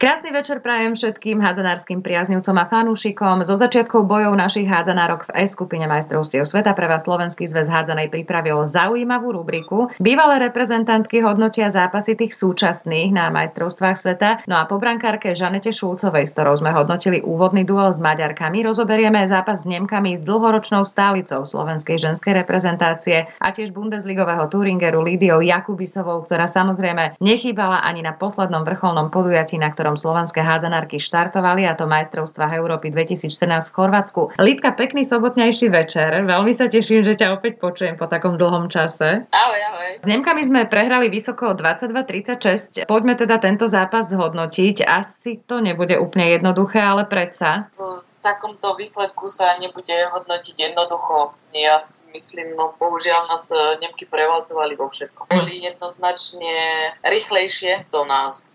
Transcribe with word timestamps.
Krásny 0.00 0.32
večer 0.32 0.64
prajem 0.64 0.96
všetkým 0.96 1.44
hádzanárskym 1.44 2.00
priaznivcom 2.00 2.56
a 2.56 2.64
fanúšikom. 2.64 3.44
So 3.44 3.52
začiatkou 3.52 4.08
bojov 4.08 4.32
našich 4.32 4.64
hádzanárok 4.64 5.28
v 5.28 5.44
S 5.44 5.52
skupine 5.52 5.84
majstrovstiev 5.84 6.48
sveta 6.48 6.72
pre 6.72 6.88
vás 6.88 7.04
Slovenský 7.04 7.44
zväz 7.44 7.68
hádzanej 7.68 8.08
pripravil 8.08 8.64
zaujímavú 8.64 9.28
rubriku. 9.36 9.92
Bývalé 10.00 10.40
reprezentantky 10.48 11.20
hodnotia 11.20 11.68
zápasy 11.68 12.16
tých 12.16 12.32
súčasných 12.32 13.12
na 13.12 13.28
majstrovstvách 13.28 13.96
sveta. 14.00 14.40
No 14.48 14.56
a 14.56 14.64
po 14.64 14.80
brankárke 14.80 15.36
Žanete 15.36 15.68
Šulcovej, 15.68 16.24
s 16.24 16.32
ktorou 16.32 16.56
sme 16.56 16.72
hodnotili 16.72 17.20
úvodný 17.20 17.68
duel 17.68 17.92
s 17.92 18.00
Maďarkami, 18.00 18.64
rozoberieme 18.64 19.28
zápas 19.28 19.68
s 19.68 19.68
Nemkami 19.68 20.16
s 20.16 20.24
dlhoročnou 20.24 20.80
stálicou 20.88 21.44
slovenskej 21.44 22.00
ženskej 22.00 22.40
reprezentácie 22.40 23.28
a 23.36 23.52
tiež 23.52 23.76
Bundesligového 23.76 24.48
Turingeru 24.48 25.04
Lídiou 25.04 25.44
Jakubisovou, 25.44 26.24
ktorá 26.24 26.48
samozrejme 26.48 27.20
nechýbala 27.20 27.84
ani 27.84 28.00
na 28.00 28.16
poslednom 28.16 28.64
vrcholnom 28.64 29.12
podujatí, 29.12 29.60
na 29.60 29.68
ktorom 29.68 29.89
ktorom 29.90 30.06
slovenské 30.06 30.46
hádzanárky 30.46 31.02
štartovali, 31.02 31.66
a 31.66 31.74
to 31.74 31.90
majstrovstvách 31.90 32.62
Európy 32.62 32.94
2014 32.94 33.26
v 33.58 33.74
Chorvátsku. 33.74 34.20
Lidka, 34.38 34.70
pekný 34.78 35.02
sobotnejší 35.02 35.66
večer. 35.66 36.22
Veľmi 36.30 36.54
sa 36.54 36.70
teším, 36.70 37.02
že 37.02 37.18
ťa 37.18 37.34
opäť 37.34 37.58
počujem 37.58 37.98
po 37.98 38.06
takom 38.06 38.38
dlhom 38.38 38.70
čase. 38.70 39.26
Ahoj, 39.34 39.60
ahoj. 39.74 39.90
S 39.98 40.06
Nemkami 40.06 40.46
sme 40.46 40.70
prehrali 40.70 41.10
vysoko 41.10 41.58
22-36. 41.58 42.86
Poďme 42.86 43.18
teda 43.18 43.42
tento 43.42 43.66
zápas 43.66 44.06
zhodnotiť. 44.14 44.86
Asi 44.86 45.42
to 45.42 45.58
nebude 45.58 45.98
úplne 45.98 46.38
jednoduché, 46.38 46.78
ale 46.78 47.10
predsa. 47.10 47.66
V 47.74 48.06
takomto 48.22 48.78
výsledku 48.78 49.26
sa 49.26 49.58
nebude 49.58 50.06
hodnotiť 50.14 50.70
jednoducho. 50.70 51.34
Ja 51.50 51.82
si 51.82 51.98
myslím, 52.14 52.54
no 52.54 52.78
bohužiaľ 52.78 53.26
nás 53.26 53.50
Nemky 53.82 54.06
prevalcovali 54.06 54.78
vo 54.78 54.86
všetkom. 54.86 55.26
Boli 55.34 55.66
jednoznačne 55.66 56.54
rýchlejšie 57.02 57.90
do 57.90 58.06
nás 58.06 58.46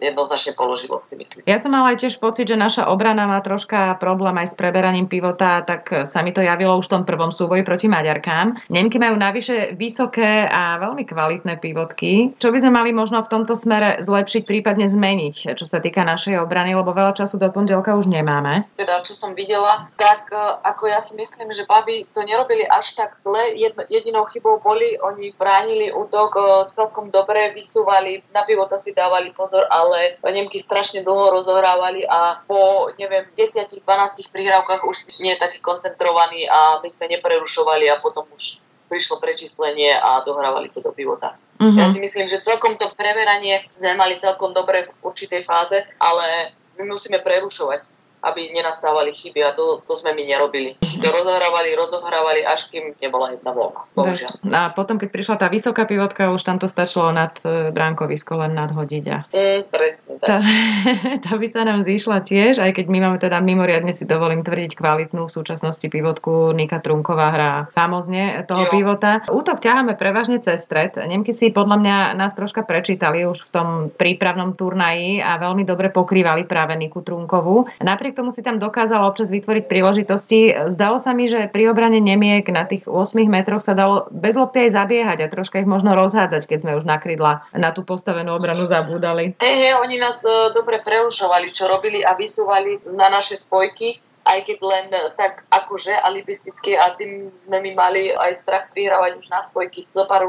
jednoznačne 0.00 0.52
položilo, 0.56 0.98
si 1.02 1.14
myslím. 1.18 1.44
Ja 1.46 1.60
som 1.60 1.72
mala 1.72 1.94
aj 1.94 2.06
tiež 2.06 2.18
pocit, 2.18 2.48
že 2.48 2.56
naša 2.58 2.88
obrana 2.90 3.28
má 3.28 3.38
troška 3.44 3.98
problém 4.00 4.34
aj 4.40 4.52
s 4.52 4.54
preberaním 4.58 5.06
pivota, 5.06 5.62
tak 5.62 6.08
sa 6.08 6.20
mi 6.20 6.34
to 6.34 6.42
javilo 6.42 6.76
už 6.76 6.90
v 6.90 6.92
tom 7.00 7.04
prvom 7.06 7.30
súboji 7.30 7.62
proti 7.62 7.86
Maďarkám. 7.86 8.68
Nemky 8.68 8.96
majú 8.98 9.16
navyše 9.16 9.78
vysoké 9.78 10.44
a 10.46 10.76
veľmi 10.82 11.06
kvalitné 11.06 11.58
pivotky. 11.62 12.36
Čo 12.36 12.52
by 12.52 12.58
sme 12.60 12.72
mali 12.76 12.90
možno 12.92 13.22
v 13.22 13.30
tomto 13.30 13.56
smere 13.56 14.02
zlepšiť, 14.04 14.42
prípadne 14.44 14.90
zmeniť, 14.90 15.56
čo 15.56 15.64
sa 15.64 15.80
týka 15.80 16.04
našej 16.04 16.42
obrany, 16.42 16.76
lebo 16.76 16.92
veľa 16.92 17.16
času 17.16 17.40
do 17.40 17.48
pondelka 17.48 17.96
už 17.96 18.12
nemáme. 18.12 18.68
Teda, 18.76 19.00
čo 19.00 19.16
som 19.16 19.32
videla, 19.32 19.88
tak 19.96 20.28
e, 20.28 20.36
ako 20.66 20.84
ja 20.92 21.00
si 21.00 21.16
myslím, 21.16 21.48
že 21.56 21.64
baby 21.64 22.04
to 22.12 22.20
nerobili 22.20 22.68
až 22.68 22.92
tak 22.92 23.16
zle. 23.24 23.56
Jedinou 23.88 24.28
chybou 24.28 24.60
boli, 24.60 25.00
oni 25.00 25.32
bránili 25.32 25.88
útok 25.88 26.36
e, 26.36 26.42
celkom 26.76 27.08
dobre, 27.08 27.56
vysúvali, 27.56 28.20
na 28.36 28.44
pivota 28.44 28.76
si 28.76 28.92
dávali 28.92 29.32
pozor 29.32 29.55
pozor, 29.56 29.64
ale 29.72 30.20
Nemky 30.36 30.60
strašne 30.60 31.00
dlho 31.00 31.32
rozohrávali 31.32 32.04
a 32.04 32.44
po, 32.44 32.92
neviem, 33.00 33.24
10-12 33.32 33.80
príhrávkach 34.28 34.84
už 34.84 35.16
nie 35.24 35.32
je 35.32 35.40
taký 35.40 35.64
koncentrovaný 35.64 36.44
a 36.44 36.84
my 36.84 36.88
sme 36.92 37.08
neprerušovali 37.08 37.88
a 37.88 37.96
potom 37.96 38.28
už 38.28 38.60
prišlo 38.92 39.16
prečíslenie 39.18 39.96
a 39.96 40.20
dohrávali 40.22 40.68
to 40.68 40.84
do 40.84 40.92
pivota. 40.92 41.40
Uh-huh. 41.56 41.72
Ja 41.72 41.88
si 41.88 41.98
myslím, 41.98 42.28
že 42.28 42.44
celkom 42.44 42.76
to 42.76 42.92
preveranie 42.92 43.64
sme 43.80 43.96
mali 43.96 44.20
celkom 44.20 44.52
dobre 44.52 44.84
v 44.84 44.90
určitej 45.00 45.40
fáze, 45.40 45.80
ale 45.98 46.52
my 46.76 46.92
musíme 46.92 47.24
prerušovať 47.24 47.95
aby 48.26 48.50
nenastávali 48.50 49.14
chyby 49.14 49.40
a 49.46 49.54
to, 49.54 49.80
to 49.86 49.94
sme 49.94 50.12
my 50.12 50.22
nerobili. 50.26 50.74
Si 50.82 50.98
to 50.98 51.14
rozohrávali, 51.14 51.72
rozohrávali, 51.78 52.42
až 52.42 52.68
kým 52.74 52.98
nebola 52.98 53.32
jedna 53.32 53.54
voľna. 53.54 53.80
Bohužiaľ. 53.94 54.30
A 54.50 54.74
potom, 54.74 54.98
keď 54.98 55.08
prišla 55.14 55.36
tá 55.38 55.46
vysoká 55.46 55.86
pivotka, 55.86 56.34
už 56.34 56.42
tam 56.42 56.58
to 56.58 56.66
stačilo 56.66 57.14
nad 57.14 57.38
e, 57.46 57.70
bránkovisko 57.70 58.42
len 58.42 58.58
nadhodiť. 58.58 59.04
A... 59.14 59.18
Mm, 59.30 59.60
presne 59.70 60.12
tak. 60.18 60.26
Tá, 60.26 60.36
tá 61.24 61.32
by 61.38 61.46
sa 61.46 61.62
nám 61.62 61.86
zišla 61.86 62.26
tiež, 62.26 62.58
aj 62.58 62.74
keď 62.74 62.86
my 62.90 62.98
máme 63.06 63.18
teda 63.22 63.38
mimoriadne 63.38 63.94
si 63.94 64.02
dovolím 64.02 64.42
tvrdiť 64.42 64.74
kvalitnú 64.74 65.30
v 65.30 65.32
súčasnosti 65.32 65.86
pivotku. 65.86 66.50
Nika 66.50 66.82
Trunková 66.82 67.28
hrá 67.30 67.52
famozne 67.70 68.42
toho 68.50 68.66
jo. 68.66 68.72
pivota. 68.74 69.22
Útok 69.30 69.62
ťaháme 69.62 69.94
prevažne 69.94 70.42
cez 70.42 70.66
stred. 70.66 70.98
Nemky 70.98 71.30
si 71.30 71.54
podľa 71.54 71.76
mňa 71.78 71.96
nás 72.18 72.34
troška 72.34 72.66
prečítali 72.66 73.22
už 73.28 73.46
v 73.46 73.50
tom 73.52 73.68
prípravnom 73.94 74.58
turnaji 74.58 75.22
a 75.22 75.38
veľmi 75.38 75.62
dobre 75.62 75.92
pokrývali 75.94 76.48
práve 76.48 76.74
Niku 76.74 77.04
Trunkovú. 77.04 77.68
Napriek 77.84 78.15
tomu 78.16 78.32
si 78.32 78.40
tam 78.40 78.56
dokázala 78.56 79.04
občas 79.04 79.28
vytvoriť 79.28 79.64
príležitosti. 79.68 80.72
Zdalo 80.72 80.96
sa 80.96 81.12
mi, 81.12 81.28
že 81.28 81.52
pri 81.52 81.68
obrane 81.68 82.00
Nemiek 82.00 82.48
na 82.48 82.64
tých 82.64 82.88
8 82.88 83.20
metroch 83.28 83.60
sa 83.60 83.76
dalo 83.76 84.08
bez 84.08 84.34
lopty 84.34 84.64
aj 84.66 84.70
zabiehať 84.72 85.18
a 85.22 85.30
troška 85.30 85.60
ich 85.60 85.68
možno 85.68 85.92
rozhádzať, 85.92 86.42
keď 86.48 86.58
sme 86.64 86.72
už 86.80 86.88
na 86.88 86.96
krydla 86.96 87.44
na 87.52 87.70
tú 87.76 87.84
postavenú 87.84 88.32
obranu 88.32 88.64
zabúdali. 88.64 89.36
Hey, 89.38 89.76
oni 89.76 90.00
nás 90.00 90.24
uh, 90.24 90.50
dobre 90.56 90.80
prerušovali, 90.80 91.52
čo 91.52 91.68
robili 91.68 92.00
a 92.00 92.16
vysúvali 92.16 92.80
na 92.96 93.12
naše 93.12 93.36
spojky 93.36 94.00
aj 94.26 94.42
keď 94.42 94.58
len 94.58 94.86
tak 95.14 95.46
akože 95.54 95.94
alibisticky 95.94 96.74
a 96.74 96.90
tým 96.98 97.30
sme 97.30 97.62
my 97.62 97.78
mali 97.78 98.10
aj 98.10 98.42
strach 98.42 98.66
prihrávať 98.74 99.22
už 99.22 99.26
na 99.30 99.38
spojky. 99.38 99.86
Zo 99.86 100.02
pár 100.10 100.26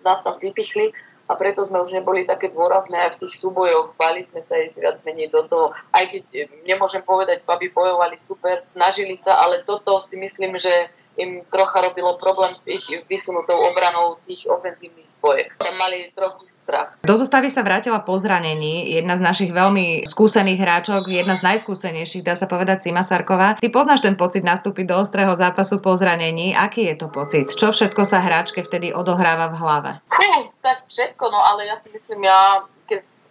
nás 0.00 0.24
tam 0.24 0.40
vypichli 0.40 0.96
a 1.24 1.32
preto 1.40 1.64
sme 1.64 1.80
už 1.80 1.96
neboli 1.96 2.28
také 2.28 2.52
dôrazné 2.52 3.00
aj 3.08 3.16
v 3.16 3.20
tých 3.24 3.34
súbojoch. 3.40 3.96
Bali 3.96 4.20
sme 4.20 4.44
sa 4.44 4.60
ísť 4.60 4.76
viac 4.76 4.96
menej 5.08 5.32
do 5.32 5.40
toho, 5.48 5.66
aj 5.96 6.04
keď 6.12 6.24
nemôžem 6.68 7.00
povedať, 7.00 7.48
baby 7.48 7.72
bojovali 7.72 8.20
super, 8.20 8.60
snažili 8.76 9.16
sa, 9.16 9.40
ale 9.40 9.64
toto 9.64 9.96
si 10.04 10.20
myslím, 10.20 10.60
že 10.60 10.92
im 11.16 11.46
trocha 11.50 11.80
robilo 11.84 12.18
problém 12.18 12.54
s 12.54 12.66
ich 12.66 12.84
vysunutou 13.06 13.54
obranou 13.54 14.18
tých 14.26 14.50
ofenzívnych 14.50 15.10
bojek. 15.22 15.54
Tam 15.58 15.74
mali 15.78 16.10
trochu 16.14 16.46
strach. 16.46 16.98
Do 17.02 17.14
zostavy 17.14 17.48
sa 17.50 17.62
vrátila 17.62 18.02
po 18.02 18.18
zranení 18.18 18.90
jedna 18.94 19.14
z 19.14 19.22
našich 19.22 19.50
veľmi 19.54 20.06
skúsených 20.06 20.58
hráčok, 20.60 21.10
jedna 21.10 21.38
z 21.38 21.42
najskúsenejších, 21.46 22.26
dá 22.26 22.34
sa 22.34 22.50
povedať 22.50 22.90
Cima 22.90 23.06
Sarková. 23.06 23.56
Ty 23.62 23.68
poznáš 23.70 24.02
ten 24.02 24.18
pocit 24.18 24.42
nastúpiť 24.42 24.90
do 24.90 24.98
ostrého 24.98 25.32
zápasu 25.38 25.78
po 25.78 25.94
zranení. 25.94 26.52
Aký 26.52 26.90
je 26.90 26.96
to 26.98 27.06
pocit? 27.08 27.54
Čo 27.54 27.70
všetko 27.70 28.02
sa 28.02 28.18
hráčke 28.20 28.66
vtedy 28.66 28.90
odohráva 28.90 29.54
v 29.54 29.58
hlave? 29.58 29.90
Fú, 30.10 30.50
tak 30.60 30.86
všetko, 30.90 31.24
no 31.30 31.40
ale 31.40 31.70
ja 31.70 31.76
si 31.78 31.88
myslím, 31.94 32.26
ja 32.26 32.64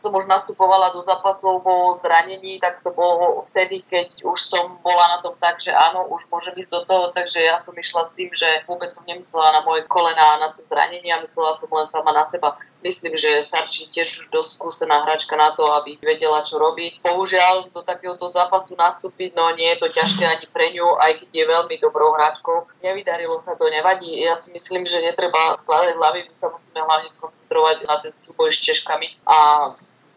som 0.03 0.11
už 0.11 0.27
nastupovala 0.27 0.91
do 0.91 0.99
zápasov 0.99 1.63
po 1.63 1.95
zranení, 1.95 2.59
tak 2.59 2.83
to 2.83 2.91
bolo 2.91 3.39
vtedy, 3.47 3.79
keď 3.87 4.27
už 4.27 4.35
som 4.35 4.83
bola 4.83 5.15
na 5.15 5.19
tom 5.23 5.39
tak, 5.39 5.63
že 5.63 5.71
áno, 5.71 6.11
už 6.11 6.27
môžem 6.27 6.51
ísť 6.59 6.71
do 6.75 6.81
toho, 6.83 7.05
takže 7.15 7.39
ja 7.39 7.55
som 7.55 7.71
išla 7.71 8.03
s 8.03 8.11
tým, 8.11 8.27
že 8.35 8.67
vôbec 8.67 8.91
som 8.91 9.07
nemyslela 9.07 9.55
na 9.55 9.61
moje 9.63 9.87
kolena 9.87 10.35
a 10.35 10.41
na 10.43 10.49
to 10.51 10.59
zranenie 10.67 11.15
a 11.15 11.23
myslela 11.23 11.55
som 11.55 11.71
len 11.71 11.87
sama 11.87 12.11
na 12.11 12.27
seba. 12.27 12.59
Myslím, 12.83 13.15
že 13.15 13.39
Sarči 13.47 13.87
tiež 13.87 14.27
už 14.27 14.27
dosť 14.27 14.59
skúsená 14.59 15.07
hračka 15.07 15.39
na 15.39 15.55
to, 15.55 15.63
aby 15.79 15.95
vedela, 16.03 16.43
čo 16.43 16.59
robí. 16.59 16.99
Bohužiaľ, 16.99 17.71
do 17.71 17.79
takéhoto 17.79 18.27
zápasu 18.27 18.75
nastúpiť, 18.75 19.31
no 19.39 19.47
nie 19.55 19.71
je 19.71 19.79
to 19.79 19.87
ťažké 19.87 20.27
ani 20.27 20.51
pre 20.51 20.75
ňu, 20.75 20.99
aj 20.99 21.23
keď 21.23 21.29
je 21.31 21.45
veľmi 21.47 21.75
dobrou 21.79 22.11
hráčkou. 22.11 22.67
Nevydarilo 22.83 23.39
sa 23.39 23.55
to, 23.55 23.71
nevadí. 23.71 24.19
Ja 24.19 24.35
si 24.35 24.51
myslím, 24.51 24.83
že 24.83 24.99
netreba 24.99 25.55
skladať 25.55 25.95
hlavy, 25.95 26.19
my 26.27 26.33
sa 26.35 26.51
musíme 26.51 26.83
hlavne 26.83 27.07
skoncentrovať 27.07 27.87
na 27.87 27.95
ten 28.03 28.11
súboj 28.11 28.51
s 28.51 28.59
Češkami 28.59 29.23
a 29.31 29.37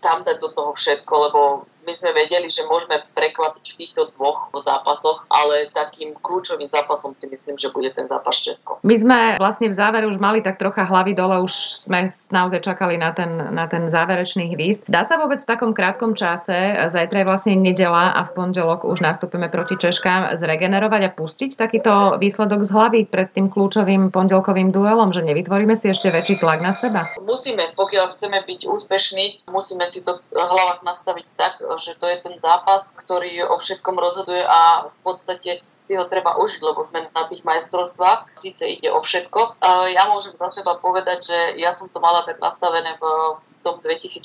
tam 0.07 0.23
dať 0.23 0.39
do 0.39 0.49
toho 0.55 0.71
všetko, 0.71 1.13
lebo 1.27 1.41
my 1.87 1.93
sme 1.95 2.11
vedeli, 2.11 2.51
že 2.51 2.67
môžeme 2.67 2.99
prekvapiť 3.15 3.65
v 3.65 3.79
týchto 3.79 4.11
dvoch 4.19 4.51
zápasoch, 4.59 5.23
ale 5.31 5.71
takým 5.71 6.19
kľúčovým 6.19 6.67
zápasom 6.67 7.15
si 7.15 7.31
myslím, 7.31 7.55
že 7.55 7.71
bude 7.71 7.89
ten 7.95 8.11
zápas 8.11 8.43
Česko. 8.43 8.83
My 8.83 8.99
sme 8.99 9.19
vlastne 9.39 9.71
v 9.71 9.79
závere 9.79 10.11
už 10.11 10.19
mali 10.19 10.43
tak 10.43 10.59
trocha 10.59 10.83
hlavy 10.83 11.15
dole, 11.15 11.39
už 11.39 11.55
sme 11.87 12.11
naozaj 12.35 12.67
čakali 12.67 12.99
na 12.99 13.15
ten, 13.15 13.31
na 13.55 13.71
ten 13.71 13.87
záverečný 13.87 14.59
hvízd. 14.59 14.91
Dá 14.91 15.07
sa 15.07 15.15
vôbec 15.15 15.39
v 15.39 15.47
takom 15.47 15.71
krátkom 15.71 16.19
čase, 16.19 16.75
zajtra 16.91 17.23
je 17.23 17.27
vlastne 17.29 17.55
nedela 17.55 18.11
a 18.11 18.27
v 18.27 18.35
pondelok 18.35 18.83
už 18.83 18.99
nastúpime 18.99 19.47
proti 19.47 19.79
Češkám, 19.79 20.35
zregenerovať 20.35 21.03
a 21.07 21.15
pustiť 21.15 21.55
takýto 21.55 22.19
výsledok 22.19 22.67
z 22.67 22.71
hlavy 22.75 23.01
pred 23.07 23.31
tým 23.31 23.47
kľúčovým 23.47 24.11
pondelkovým 24.11 24.75
duelom, 24.75 25.15
že 25.15 25.23
nevytvoríme 25.23 25.79
si 25.79 25.95
ešte 25.95 26.11
väčší 26.11 26.43
tlak 26.43 26.59
na 26.59 26.75
seba? 26.75 27.07
Musíme, 27.23 27.71
pokiaľ 27.79 28.17
chceme 28.17 28.43
byť 28.43 28.61
úspešní, 28.67 29.47
musíme 29.53 29.87
si 29.87 30.03
to 30.03 30.19
v 30.33 30.41
hlavách 30.41 30.83
nastaviť 30.83 31.27
tak, 31.37 31.55
že 31.77 31.97
to 31.97 32.09
je 32.09 32.17
ten 32.21 32.37
zápas, 32.41 32.89
ktorý 32.97 33.49
o 33.49 33.57
všetkom 33.57 33.97
rozhoduje 33.97 34.43
a 34.43 34.91
v 34.91 34.99
podstate 35.05 35.65
si 35.87 35.95
ho 35.95 36.05
treba 36.11 36.35
užiť, 36.35 36.61
lebo 36.67 36.83
sme 36.83 37.07
na 37.15 37.25
tých 37.31 37.47
majstrovstvách, 37.47 38.35
síce 38.35 38.67
ide 38.67 38.91
o 38.91 38.99
všetko. 38.99 39.63
Ja 39.95 40.11
môžem 40.11 40.35
za 40.35 40.51
seba 40.51 40.75
povedať, 40.83 41.31
že 41.31 41.39
ja 41.63 41.71
som 41.71 41.87
to 41.87 42.03
mala 42.03 42.27
tak 42.27 42.43
nastavené 42.43 42.99
v, 42.99 43.05
tom 43.63 43.79
2014 43.79 44.19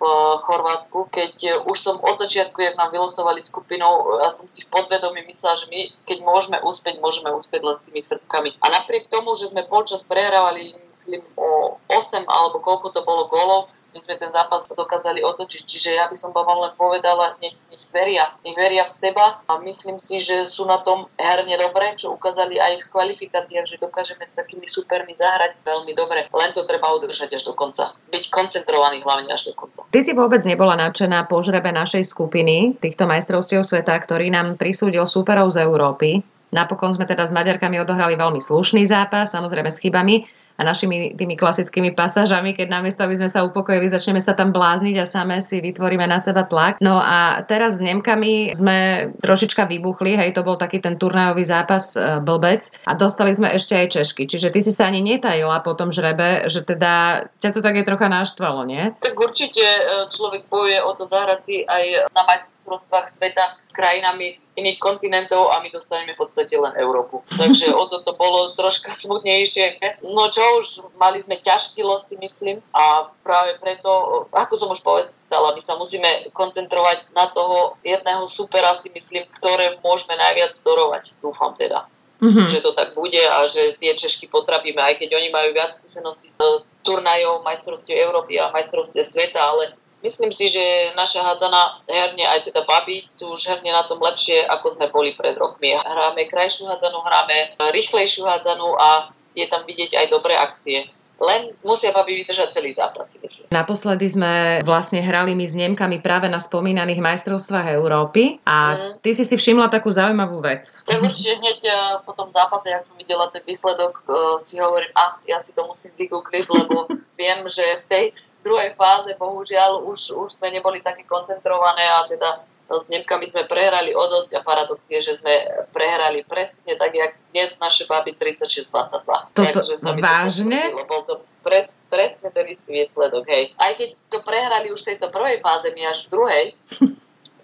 v 0.00 0.02
Chorvátsku, 0.48 1.12
keď 1.12 1.64
už 1.68 1.76
som 1.76 2.00
od 2.00 2.16
začiatku, 2.16 2.56
jak 2.64 2.80
nám 2.80 2.88
vylosovali 2.88 3.44
skupinou, 3.44 4.16
ja 4.24 4.32
som 4.32 4.48
si 4.48 4.64
v 4.64 4.72
podvedomí 4.72 5.28
myslela, 5.28 5.60
že 5.60 5.68
my, 5.68 5.92
keď 6.08 6.18
môžeme 6.24 6.56
úspieť, 6.64 7.04
môžeme 7.04 7.36
úspieť 7.36 7.62
len 7.68 7.76
s 7.76 7.84
tými 7.84 8.00
srbkami. 8.00 8.56
A 8.64 8.66
napriek 8.72 9.12
tomu, 9.12 9.36
že 9.36 9.52
sme 9.52 9.68
polčas 9.68 10.08
prehrávali, 10.08 10.72
myslím, 10.88 11.20
o 11.36 11.76
8 11.92 12.24
alebo 12.24 12.64
koľko 12.64 12.96
to 12.96 13.00
bolo 13.04 13.28
gólov, 13.28 13.68
my 13.94 13.98
sme 14.04 14.14
ten 14.20 14.28
zápas 14.28 14.68
dokázali 14.68 15.24
otočiť. 15.24 15.62
Čiže 15.64 15.90
ja 15.96 16.04
by 16.06 16.16
som 16.16 16.30
vám 16.36 16.60
len 16.60 16.72
povedala, 16.76 17.40
nech, 17.40 17.56
nech 17.72 17.82
veria. 17.88 18.36
Nech 18.44 18.54
veria 18.54 18.84
v 18.84 18.92
seba 18.92 19.40
a 19.48 19.52
myslím 19.64 19.96
si, 19.96 20.20
že 20.20 20.44
sú 20.44 20.68
na 20.68 20.78
tom 20.84 21.08
herne 21.16 21.56
dobre, 21.56 21.96
čo 21.96 22.12
ukázali 22.12 22.60
aj 22.60 22.84
v 22.84 22.88
kvalifikáciách, 22.92 23.66
že 23.66 23.80
dokážeme 23.80 24.22
s 24.22 24.36
takými 24.36 24.68
supermi 24.68 25.16
zahrať 25.16 25.64
veľmi 25.64 25.92
dobre. 25.96 26.28
Len 26.28 26.50
to 26.52 26.68
treba 26.68 26.92
udržať 26.94 27.34
až 27.34 27.48
do 27.48 27.56
konca. 27.56 27.96
Byť 28.12 28.24
koncentrovaný 28.28 29.00
hlavne 29.00 29.32
až 29.32 29.50
do 29.50 29.54
konca. 29.56 29.88
Ty 29.88 30.00
si 30.04 30.12
vôbec 30.12 30.44
nebola 30.44 30.76
nadšená 30.76 31.24
po 31.24 31.40
žrebe 31.40 31.72
našej 31.72 32.04
skupiny, 32.04 32.76
týchto 32.76 33.08
majstrovstiev 33.08 33.64
sveta, 33.64 33.96
ktorý 33.96 34.28
nám 34.28 34.60
prisúdil 34.60 35.08
superov 35.08 35.48
z 35.48 35.64
Európy. 35.64 36.20
Napokon 36.48 36.96
sme 36.96 37.04
teda 37.04 37.28
s 37.28 37.36
Maďarkami 37.36 37.76
odohrali 37.84 38.16
veľmi 38.16 38.40
slušný 38.40 38.88
zápas, 38.88 39.36
samozrejme 39.36 39.68
s 39.68 39.84
chybami, 39.84 40.24
a 40.58 40.66
našimi 40.66 41.14
tými 41.14 41.38
klasickými 41.38 41.94
pasážami, 41.94 42.58
keď 42.58 42.66
namiesto, 42.66 43.06
aby 43.06 43.14
sme 43.14 43.30
sa 43.30 43.46
upokojili, 43.46 43.86
začneme 43.86 44.18
sa 44.18 44.34
tam 44.34 44.50
blázniť 44.50 44.96
a 44.98 45.06
same 45.06 45.38
si 45.38 45.62
vytvoríme 45.62 46.02
na 46.02 46.18
seba 46.18 46.42
tlak. 46.42 46.82
No 46.82 46.98
a 46.98 47.46
teraz 47.46 47.78
s 47.78 47.84
Nemkami 47.86 48.50
sme 48.50 49.10
trošička 49.22 49.70
vybuchli, 49.70 50.18
hej, 50.18 50.34
to 50.34 50.42
bol 50.42 50.58
taký 50.58 50.82
ten 50.82 50.98
turnajový 50.98 51.46
zápas 51.46 51.94
e, 51.94 52.18
blbec 52.18 52.74
a 52.90 52.98
dostali 52.98 53.30
sme 53.30 53.54
ešte 53.54 53.78
aj 53.78 53.86
Češky. 53.94 54.26
Čiže 54.26 54.50
ty 54.50 54.58
si 54.58 54.74
sa 54.74 54.90
ani 54.90 54.98
netajila 54.98 55.62
po 55.62 55.78
tom 55.78 55.94
žrebe, 55.94 56.50
že 56.50 56.66
teda 56.66 57.26
ťa 57.38 57.50
to 57.54 57.60
také 57.62 57.86
trocha 57.86 58.10
naštvalo, 58.10 58.66
nie? 58.66 58.90
Tak 58.98 59.14
určite 59.14 59.62
e, 59.62 60.10
človek 60.10 60.50
bojuje 60.50 60.82
o 60.82 60.90
to 60.98 61.06
zahrať 61.06 61.40
si 61.46 61.56
aj 61.62 62.10
na 62.10 62.22
majstrovstvách 62.68 63.08
sveta 63.08 63.56
s 63.56 63.72
krajinami 63.72 64.36
iných 64.60 64.76
kontinentov 64.76 65.48
a 65.48 65.64
my 65.64 65.72
dostaneme 65.72 66.12
v 66.12 66.20
podstate 66.20 66.52
len 66.60 66.76
Európu. 66.76 67.24
Takže 67.32 67.72
o 67.72 67.88
toto 67.88 68.12
bolo 68.12 68.52
troška 68.52 68.92
smutnejšie. 68.92 69.80
No 70.04 70.28
čo 70.28 70.44
už, 70.60 70.66
mali 71.00 71.16
sme 71.22 71.40
ťažký 71.40 71.80
los, 71.80 72.04
si 72.04 72.20
myslím, 72.20 72.60
a 72.76 73.08
práve 73.24 73.56
preto, 73.62 74.26
ako 74.34 74.54
som 74.58 74.68
už 74.68 74.84
povedala, 74.84 75.56
my 75.56 75.62
sa 75.64 75.80
musíme 75.80 76.28
koncentrovať 76.36 77.08
na 77.16 77.32
toho 77.32 77.80
jedného 77.80 78.28
supera, 78.28 78.76
si 78.76 78.92
myslím, 78.92 79.24
ktoré 79.32 79.80
môžeme 79.80 80.18
najviac 80.18 80.52
dorovať. 80.60 81.16
Dúfam 81.24 81.56
teda. 81.56 81.88
Mm-hmm. 82.18 82.50
že 82.50 82.58
to 82.58 82.74
tak 82.74 82.98
bude 82.98 83.22
a 83.22 83.46
že 83.46 83.78
tie 83.78 83.94
Češky 83.94 84.26
potrapíme, 84.26 84.82
aj 84.82 84.98
keď 84.98 85.22
oni 85.22 85.30
majú 85.30 85.54
viac 85.54 85.70
skúseností 85.70 86.26
s, 86.26 86.34
s 86.34 86.74
turnajou 86.82 87.46
majstrovstiev 87.46 87.94
Európy 87.94 88.42
a 88.42 88.50
majstrovstiev 88.50 89.06
sveta, 89.06 89.38
ale 89.38 89.78
Myslím 89.98 90.30
si, 90.30 90.46
že 90.46 90.94
naša 90.94 91.26
hádzana 91.26 91.82
herne, 91.90 92.22
aj 92.22 92.46
teda 92.46 92.62
baby, 92.62 93.02
sú 93.10 93.34
už 93.34 93.50
herne 93.50 93.74
na 93.74 93.82
tom 93.82 93.98
lepšie, 93.98 94.46
ako 94.46 94.66
sme 94.70 94.86
boli 94.94 95.18
pred 95.18 95.34
rokmi. 95.34 95.74
Hráme 95.74 96.30
krajšiu 96.30 96.70
hádzanu, 96.70 97.02
hráme 97.02 97.58
rýchlejšiu 97.58 98.22
hádzanu 98.22 98.78
a 98.78 99.10
je 99.34 99.46
tam 99.50 99.66
vidieť 99.66 99.98
aj 99.98 100.06
dobré 100.10 100.38
akcie. 100.38 100.86
Len 101.18 101.50
musia 101.66 101.90
baby 101.90 102.22
vydržať 102.22 102.54
celý 102.54 102.70
zápas. 102.70 103.10
Naposledy 103.50 104.06
sme 104.06 104.62
vlastne 104.62 105.02
hrali 105.02 105.34
my 105.34 105.50
s 105.50 105.58
Nemkami 105.58 105.98
práve 105.98 106.30
na 106.30 106.38
spomínaných 106.38 107.02
majstrovstvách 107.02 107.74
Európy 107.74 108.38
a 108.46 108.78
mm. 108.78 109.02
ty 109.02 109.18
si 109.18 109.26
si 109.26 109.34
všimla 109.34 109.66
takú 109.66 109.90
zaujímavú 109.90 110.38
vec. 110.38 110.78
Tak 110.86 111.02
určite 111.02 111.42
hneď 111.42 111.60
eh, 111.66 111.76
po 112.06 112.14
tom 112.14 112.30
zápase, 112.30 112.70
ak 112.70 112.86
som 112.86 112.94
videla 112.94 113.26
ten 113.34 113.42
výsledok, 113.42 113.98
eh, 114.06 114.38
si 114.38 114.62
hovorím, 114.62 114.94
ah, 114.94 115.18
ja 115.26 115.42
si 115.42 115.50
to 115.50 115.66
musím 115.66 115.90
vygoogliť, 115.98 116.44
lebo 116.54 116.86
viem, 117.20 117.42
že 117.50 117.66
v 117.82 117.86
tej 117.90 118.04
druhej 118.48 118.72
fáze 118.72 119.12
bohužiaľ 119.20 119.84
už, 119.84 120.16
už 120.16 120.40
sme 120.40 120.48
neboli 120.48 120.80
také 120.80 121.04
koncentrované 121.04 121.84
a 121.84 122.08
teda 122.08 122.48
s 122.68 122.88
Nemkami 122.92 123.24
sme 123.24 123.48
prehrali 123.48 123.96
o 123.96 124.04
dosť 124.12 124.36
a 124.36 124.44
paradox 124.44 124.84
je, 124.92 125.00
že 125.00 125.24
sme 125.24 125.32
prehrali 125.72 126.20
presne 126.28 126.76
tak, 126.76 126.92
jak 126.92 127.16
dnes 127.32 127.56
naše 127.56 127.88
baby 127.88 128.12
36-22. 128.12 129.32
Toto 129.32 129.64
sa 129.64 129.96
vážne? 129.96 130.68
To 130.76 130.84
bol 130.84 131.02
to 131.08 131.24
pres, 131.40 131.72
presne 131.88 132.28
ten 132.28 132.44
istý 132.52 132.84
výsledok, 132.84 133.24
hej. 133.24 133.56
Aj 133.56 133.72
keď 133.72 133.96
to 134.12 134.20
prehrali 134.20 134.68
už 134.68 134.84
v 134.84 134.88
tejto 134.92 135.08
prvej 135.08 135.40
fáze, 135.40 135.72
my 135.72 135.82
až 135.88 135.98
v 136.04 136.08
druhej, 136.12 136.44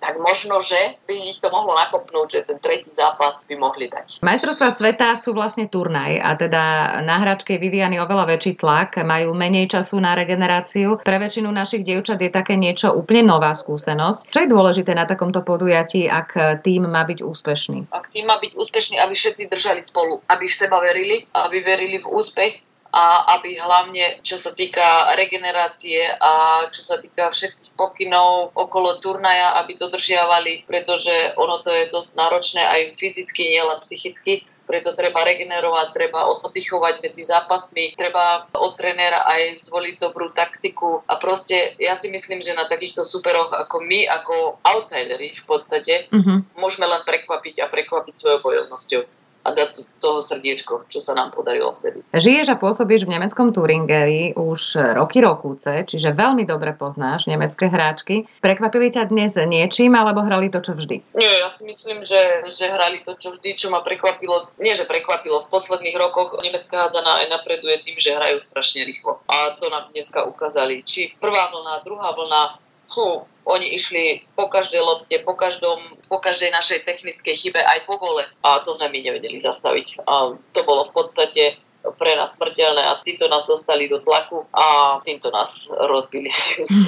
tak 0.05 0.21
možno, 0.21 0.61
že 0.61 1.01
by 1.09 1.17
ich 1.33 1.41
to 1.41 1.49
mohlo 1.49 1.73
nakopnúť, 1.73 2.27
že 2.29 2.41
ten 2.45 2.61
tretí 2.61 2.93
zápas 2.93 3.41
by 3.49 3.57
mohli 3.57 3.89
dať. 3.89 4.21
Majstrovstvá 4.21 4.69
sveta 4.69 5.17
sú 5.17 5.33
vlastne 5.33 5.65
turnaj 5.65 6.21
a 6.21 6.37
teda 6.37 6.63
na 7.01 7.25
hračke 7.25 7.57
je 7.57 7.63
vyvíjaný 7.65 8.05
oveľa 8.05 8.37
väčší 8.37 8.61
tlak, 8.61 9.01
majú 9.01 9.33
menej 9.33 9.73
času 9.73 9.97
na 9.97 10.13
regeneráciu. 10.13 11.01
Pre 11.01 11.17
väčšinu 11.17 11.49
našich 11.49 11.89
dievčat 11.89 12.21
je 12.21 12.29
také 12.29 12.61
niečo 12.61 12.93
úplne 12.93 13.33
nová 13.33 13.57
skúsenosť. 13.57 14.29
Čo 14.29 14.45
je 14.45 14.53
dôležité 14.53 14.93
na 14.93 15.09
takomto 15.09 15.41
podujatí, 15.41 16.05
ak 16.05 16.61
tým 16.61 16.85
má 16.85 17.09
byť 17.09 17.25
úspešný? 17.25 17.89
Ak 17.89 18.13
tým 18.13 18.29
má 18.29 18.37
byť 18.37 18.53
úspešný, 18.61 19.01
aby 19.01 19.17
všetci 19.17 19.49
držali 19.49 19.81
spolu, 19.81 20.21
aby 20.29 20.45
v 20.45 20.53
seba 20.53 20.85
verili, 20.85 21.25
aby 21.33 21.65
verili 21.65 21.97
v 21.97 22.07
úspech 22.13 22.74
a 22.95 23.35
aby 23.39 23.59
hlavne, 23.59 24.23
čo 24.23 24.39
sa 24.39 24.55
týka 24.55 25.11
regenerácie 25.19 26.07
a 26.07 26.63
čo 26.71 26.87
sa 26.87 27.03
týka 27.03 27.35
všetkých 27.35 27.75
pokynov 27.75 28.55
okolo 28.55 29.03
turnaja, 29.03 29.59
aby 29.59 29.75
to 29.75 29.91
držiavali, 29.91 30.63
pretože 30.63 31.35
ono 31.35 31.59
to 31.59 31.75
je 31.75 31.91
dosť 31.91 32.11
náročné 32.15 32.63
aj 32.63 32.95
fyzicky, 32.95 33.51
nielen 33.51 33.83
psychicky, 33.83 34.47
preto 34.65 34.97
treba 34.97 35.27
regenerovať, 35.27 35.93
treba 35.93 36.25
oddychovať 36.41 37.05
medzi 37.05 37.27
zápasmi, 37.27 37.99
treba 37.99 38.49
od 38.57 38.73
trénera 38.79 39.27
aj 39.29 39.69
zvoliť 39.69 39.95
dobrú 40.01 40.33
taktiku. 40.33 41.05
A 41.05 41.21
proste 41.21 41.77
ja 41.77 41.93
si 41.93 42.09
myslím, 42.09 42.41
že 42.41 42.57
na 42.57 42.65
takýchto 42.65 43.05
superoch 43.05 43.53
ako 43.53 43.85
my, 43.85 44.09
ako 44.09 44.63
outsideri 44.65 45.37
v 45.37 45.45
podstate, 45.45 46.09
mm-hmm. 46.09 46.57
môžeme 46.57 46.89
len 46.89 47.05
prekvapiť 47.05 47.61
a 47.61 47.69
prekvapiť 47.69 48.15
svojou 48.17 48.41
bojovnosťou 48.41 49.24
a 49.45 49.53
dať 49.53 50.01
toho 50.01 50.25
srdiečko, 50.25 50.89
čo 50.89 51.05
sa 51.05 51.13
nám 51.13 51.31
podarilo 51.37 51.69
vtedy. 51.71 52.01
Žiješ 52.17 52.57
a 52.57 52.57
pôsobíš 52.57 53.05
v 53.05 53.21
nemeckom 53.21 53.53
Turingeri 53.53 54.33
už 54.33 54.81
roky 54.97 55.21
rokúce, 55.21 55.85
čiže 55.85 56.17
veľmi 56.17 56.49
dobre 56.49 56.73
poznáš 56.73 57.29
nemecké 57.29 57.69
hráčky. 57.69 58.25
Prekvapili 58.41 58.89
ťa 58.89 59.13
dnes 59.13 59.37
niečím, 59.37 59.93
alebo 59.93 60.25
hrali 60.25 60.49
to, 60.49 60.65
čo 60.65 60.73
vždy? 60.73 61.05
Nie, 61.13 61.33
ja 61.45 61.49
si 61.53 61.69
myslím, 61.69 62.01
že, 62.01 62.49
že 62.49 62.73
hrali 62.73 63.05
to, 63.05 63.15
čo 63.21 63.37
vždy, 63.37 63.53
čo 63.53 63.69
ma 63.69 63.85
prekvapilo. 63.85 64.49
Nie, 64.65 64.73
že 64.73 64.89
prekvapilo. 64.89 65.45
V 65.45 65.53
posledných 65.53 65.97
rokoch 66.01 66.41
nemecká 66.41 66.89
hádzana 66.89 67.25
aj 67.25 67.27
napreduje 67.29 67.85
tým, 67.85 68.01
že 68.01 68.17
hrajú 68.17 68.41
strašne 68.41 68.89
rýchlo. 68.89 69.21
A 69.29 69.61
to 69.61 69.69
nám 69.69 69.93
dneska 69.93 70.25
ukázali. 70.25 70.81
Či 70.81 71.21
prvá 71.21 71.53
vlna, 71.53 71.85
druhá 71.85 72.17
vlna, 72.17 72.64
fú, 72.95 73.27
oni 73.45 73.77
išli 73.77 74.25
po 74.39 74.49
každej 74.49 74.81
lopte, 74.81 75.17
po, 75.21 75.37
každom, 75.37 75.77
po 76.09 76.23
každej 76.23 76.55
našej 76.55 76.87
technickej 76.89 77.35
chybe 77.35 77.61
aj 77.61 77.85
po 77.85 78.01
gole 78.01 78.25
a 78.41 78.63
to 78.65 78.73
sme 78.73 78.89
my 78.89 79.05
nevedeli 79.05 79.37
zastaviť. 79.37 80.07
A 80.09 80.33
to 80.55 80.61
bolo 80.65 80.89
v 80.89 80.95
podstate 80.97 81.61
pre 82.01 82.17
nás 82.17 82.41
smrteľné 82.41 82.81
a 82.81 82.97
títo 83.05 83.29
nás 83.29 83.45
dostali 83.45 83.85
do 83.93 84.01
tlaku 84.01 84.49
a 84.57 84.97
týmto 85.05 85.29
nás 85.29 85.69
rozbili. 85.69 86.33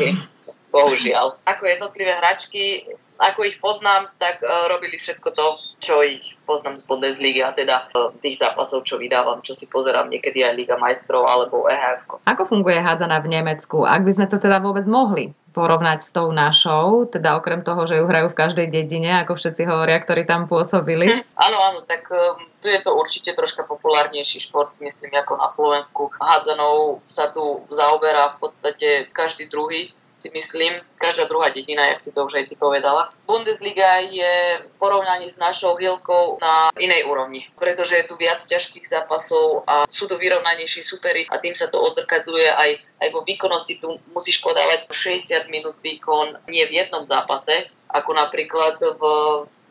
Bohužiaľ. 0.72 1.36
Ako 1.44 1.62
jednotlivé 1.68 2.16
hračky, 2.16 2.88
ako 3.16 3.48
ich 3.48 3.56
poznám, 3.60 4.12
tak 4.20 4.44
uh, 4.44 4.68
robili 4.68 5.00
všetko 5.00 5.28
to, 5.32 5.46
čo 5.80 6.04
ich 6.04 6.36
poznám 6.44 6.76
z 6.76 6.84
Bundesligy 6.84 7.40
a 7.40 7.52
teda 7.56 7.88
uh, 7.92 8.12
tých 8.20 8.36
zápasov, 8.40 8.84
čo 8.84 9.00
vydávam, 9.00 9.40
čo 9.40 9.56
si 9.56 9.66
pozerám 9.68 10.12
niekedy 10.12 10.44
aj 10.44 10.56
Liga 10.56 10.76
majstrov 10.76 11.24
alebo 11.24 11.64
EHF. 11.68 12.24
Ako 12.28 12.42
funguje 12.44 12.76
hádzaná 12.80 13.20
v 13.24 13.32
Nemecku? 13.40 13.88
Ak 13.88 14.04
by 14.04 14.12
sme 14.12 14.26
to 14.28 14.36
teda 14.36 14.60
vôbec 14.60 14.84
mohli 14.88 15.32
porovnať 15.56 16.04
s 16.04 16.12
tou 16.12 16.28
našou, 16.36 17.08
teda 17.08 17.40
okrem 17.40 17.64
toho, 17.64 17.88
že 17.88 17.96
ju 17.96 18.04
hrajú 18.04 18.28
v 18.28 18.38
každej 18.44 18.68
dedine, 18.68 19.24
ako 19.24 19.40
všetci 19.40 19.64
hovoria, 19.64 19.96
ktorí 19.96 20.28
tam 20.28 20.44
pôsobili? 20.44 21.08
Hm, 21.08 21.24
áno, 21.32 21.58
áno, 21.72 21.80
tak 21.88 22.12
um, 22.12 22.44
tu 22.60 22.68
je 22.68 22.76
to 22.84 22.92
určite 22.92 23.32
troška 23.32 23.64
populárnejší 23.64 24.44
šport, 24.44 24.68
si 24.68 24.84
myslím, 24.84 25.16
ako 25.16 25.40
na 25.40 25.48
Slovensku. 25.48 26.12
Hádzanou 26.20 27.00
sa 27.08 27.32
tu 27.32 27.64
zaoberá 27.72 28.36
v 28.36 28.44
podstate 28.44 29.08
každý 29.16 29.48
druhý 29.48 29.96
si 30.26 30.34
myslím, 30.34 30.82
každá 30.98 31.30
druhá 31.30 31.54
dedina, 31.54 31.86
jak 31.86 32.02
si 32.02 32.10
to 32.10 32.26
už 32.26 32.34
aj 32.34 32.44
ty 32.50 32.58
povedala. 32.58 33.14
Bundesliga 33.30 34.02
je 34.02 34.58
v 34.58 34.74
porovnaní 34.82 35.30
s 35.30 35.38
našou 35.38 35.78
hilkou 35.78 36.42
na 36.42 36.74
inej 36.82 37.06
úrovni, 37.06 37.46
pretože 37.54 37.94
je 37.94 38.04
tu 38.10 38.18
viac 38.18 38.42
ťažkých 38.42 38.82
zápasov 38.82 39.62
a 39.70 39.86
sú 39.86 40.10
tu 40.10 40.18
vyrovnanejší 40.18 40.82
supery 40.82 41.30
a 41.30 41.38
tým 41.38 41.54
sa 41.54 41.70
to 41.70 41.78
odzrkadluje 41.78 42.50
aj, 42.50 42.70
aj 43.06 43.08
vo 43.14 43.22
výkonnosti. 43.22 43.78
Tu 43.78 43.86
musíš 44.10 44.42
podávať 44.42 44.90
60 44.90 45.46
minút 45.46 45.78
výkon 45.78 46.42
nie 46.50 46.66
v 46.66 46.82
jednom 46.82 47.06
zápase, 47.06 47.70
ako 47.86 48.10
napríklad 48.18 48.82
v 48.82 49.02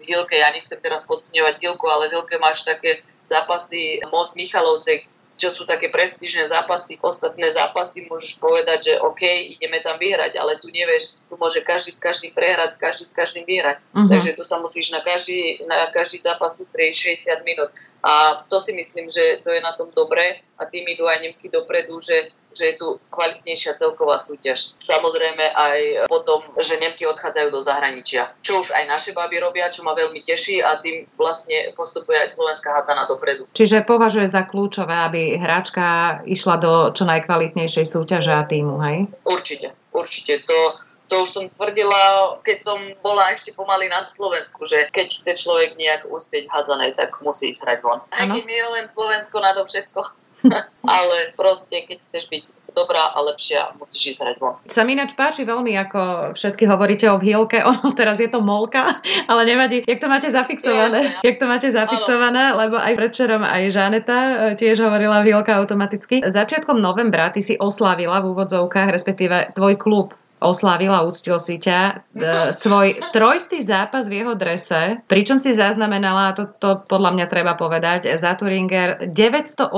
Hilke, 0.06 0.40
ja 0.40 0.54
nechcem 0.56 0.80
teraz 0.80 1.04
podceňovať 1.04 1.60
Hilku, 1.60 1.84
ale 1.92 2.08
v 2.08 2.16
Hilke 2.16 2.40
máš 2.40 2.64
také 2.64 3.04
zápasy 3.26 4.00
Most 4.14 4.38
Michalovce, 4.38 5.10
čo 5.36 5.52
sú 5.52 5.68
také 5.68 5.92
prestížne 5.92 6.48
zápasy, 6.48 6.96
ostatné 7.04 7.52
zápasy 7.52 8.08
môžeš 8.08 8.40
povedať, 8.40 8.92
že 8.92 8.94
OK, 9.04 9.24
ideme 9.60 9.84
tam 9.84 10.00
vyhrať, 10.00 10.40
ale 10.40 10.56
tu 10.56 10.72
nevieš, 10.72 11.20
tu 11.28 11.36
môže 11.36 11.60
každý 11.60 11.92
s 11.92 12.00
každým 12.00 12.32
prehrať, 12.32 12.80
každý 12.80 13.04
s 13.04 13.12
každým 13.12 13.44
vyhrať. 13.44 13.84
Uh-huh. 13.92 14.08
Takže 14.08 14.32
tu 14.32 14.44
sa 14.48 14.64
musíš 14.64 14.96
na 14.96 15.04
každý, 15.04 15.60
na 15.68 15.92
každý 15.92 16.24
zápas 16.24 16.56
sústrediť 16.56 17.20
60 17.20 17.44
minút. 17.44 17.70
A 18.00 18.44
to 18.48 18.64
si 18.64 18.72
myslím, 18.72 19.12
že 19.12 19.44
to 19.44 19.52
je 19.52 19.60
na 19.60 19.76
tom 19.76 19.92
dobré 19.92 20.40
a 20.56 20.64
tým 20.72 20.88
idú 20.88 21.04
aj 21.04 21.20
Nemky 21.20 21.52
dopredu, 21.52 22.00
že 22.00 22.32
že 22.56 22.72
je 22.72 22.76
tu 22.80 22.88
kvalitnejšia 23.12 23.76
celková 23.76 24.16
súťaž. 24.16 24.72
Samozrejme 24.80 25.46
aj 25.52 26.08
potom, 26.08 26.40
že 26.56 26.80
Nemky 26.80 27.04
odchádzajú 27.06 27.52
do 27.52 27.60
zahraničia, 27.60 28.32
čo 28.40 28.64
už 28.64 28.72
aj 28.72 28.84
naše 28.88 29.12
baby 29.12 29.44
robia, 29.44 29.68
čo 29.68 29.84
ma 29.84 29.92
veľmi 29.92 30.24
teší 30.24 30.64
a 30.64 30.80
tým 30.80 31.06
vlastne 31.20 31.76
postupuje 31.76 32.16
aj 32.16 32.32
slovenská 32.32 32.72
hádzana 32.72 33.06
dopredu. 33.12 33.46
Čiže 33.52 33.84
považuje 33.84 34.26
za 34.26 34.48
kľúčové, 34.48 34.96
aby 34.96 35.22
hráčka 35.36 36.20
išla 36.24 36.56
do 36.58 36.74
čo 36.96 37.04
najkvalitnejšej 37.04 37.86
súťaže 37.86 38.32
a 38.32 38.48
týmu, 38.48 38.80
hej? 38.88 39.12
Určite, 39.28 39.76
určite. 39.92 40.42
To, 40.48 40.60
To 41.06 41.22
už 41.22 41.30
som 41.30 41.46
tvrdila, 41.54 42.34
keď 42.42 42.66
som 42.66 42.82
bola 43.06 43.30
ešte 43.30 43.54
pomaly 43.54 43.86
na 43.86 44.10
Slovensku, 44.10 44.66
že 44.66 44.90
keď 44.90 45.06
chce 45.06 45.32
človek 45.38 45.78
nejak 45.78 46.10
uspieť 46.10 46.50
v 46.50 46.54
hádzanej, 46.54 46.92
tak 46.98 47.22
musí 47.22 47.54
ísť 47.54 47.62
hrať 47.62 47.80
von. 47.86 48.02
Aj 48.10 48.26
keď 48.26 48.42
milujem 48.42 48.90
Slovensko 48.90 49.38
na 49.38 49.54
to 49.54 49.70
všetko, 49.70 50.00
ale 51.00 51.18
proste, 51.38 51.86
keď 51.86 51.98
chceš 52.06 52.26
byť 52.30 52.44
dobrá 52.76 53.16
a 53.16 53.24
lepšia, 53.24 53.72
musíš 53.80 54.16
ísť 54.16 54.20
hrať 54.22 54.38
von. 54.44 54.60
Sa 54.68 54.84
mi 54.84 55.00
ináč 55.00 55.16
páči 55.16 55.48
veľmi, 55.48 55.72
ako 55.88 56.36
všetky 56.36 56.68
hovoríte 56.68 57.08
o 57.08 57.16
vhýlke, 57.16 57.64
ono 57.72 57.96
teraz 57.96 58.20
je 58.20 58.28
to 58.28 58.44
molka, 58.44 59.00
ale 59.32 59.42
nevadí. 59.48 59.88
Jak 59.88 60.04
to 60.04 60.12
máte 60.12 60.28
zafixované? 60.28 61.08
Ja, 61.08 61.12
ja. 61.24 61.28
Jak 61.32 61.36
to 61.40 61.46
máte 61.48 61.68
zafixované? 61.72 62.52
Ano. 62.52 62.60
Lebo 62.68 62.76
aj 62.76 62.94
predčerom 63.00 63.42
aj 63.48 63.64
Žaneta 63.72 64.20
e, 64.20 64.36
tiež 64.60 64.84
hovorila 64.84 65.24
vhýlka 65.24 65.56
automaticky. 65.56 66.20
Začiatkom 66.28 66.78
novembra 66.78 67.32
ty 67.32 67.40
si 67.40 67.56
oslávila 67.56 68.20
v 68.20 68.36
úvodzovkách, 68.36 68.92
respektíve 68.92 69.56
tvoj 69.56 69.80
klub 69.80 70.12
oslávil 70.44 70.92
a 70.92 71.06
úctil 71.08 71.40
si 71.40 71.56
ťa 71.58 72.04
d- 72.12 72.52
svoj 72.52 73.00
trojstý 73.16 73.64
zápas 73.64 74.08
v 74.12 74.24
jeho 74.24 74.34
drese, 74.36 75.00
pričom 75.08 75.40
si 75.40 75.56
zaznamenala, 75.56 76.32
a 76.32 76.36
to, 76.36 76.44
to 76.60 76.84
podľa 76.86 77.16
mňa 77.16 77.26
treba 77.32 77.54
povedať, 77.56 78.12
za 78.20 78.36
Turinger 78.36 79.10
980 79.10 79.72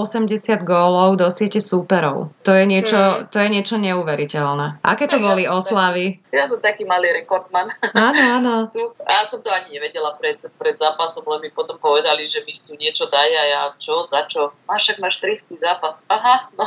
gólov 0.65 1.21
do 1.21 1.27
siete 1.29 1.61
súperov. 1.61 2.33
To 2.43 2.51
je 2.53 2.65
niečo, 2.65 2.97
mm. 2.97 3.33
to 3.33 3.37
je 3.37 3.49
niečo 3.49 3.75
neuveriteľné. 3.77 4.81
Aké 4.81 5.05
to 5.05 5.21
boli 5.21 5.45
ja 5.45 5.53
oslavy? 5.53 6.21
Ja 6.33 6.45
som 6.49 6.59
taký 6.61 6.85
malý 6.85 7.13
rekordman. 7.23 7.69
Áno, 7.93 8.21
áno. 8.41 8.53
Tu, 8.77 8.83
ja 8.83 9.23
som 9.25 9.39
to 9.39 9.49
ani 9.49 9.79
nevedela 9.79 10.13
pred, 10.19 10.37
pred 10.59 10.75
zápasom, 10.75 11.23
len 11.25 11.47
mi 11.47 11.49
potom 11.49 11.79
povedali, 11.79 12.27
že 12.27 12.43
mi 12.43 12.53
chcú 12.53 12.75
niečo 12.75 13.07
dať 13.07 13.29
a 13.31 13.43
ja 13.47 13.61
čo, 13.79 14.03
za 14.03 14.27
čo? 14.27 14.53
Máš, 14.67 14.93
máš 14.99 15.17
300 15.23 15.55
zápas. 15.57 15.97
Aha, 16.11 16.51
no, 16.53 16.65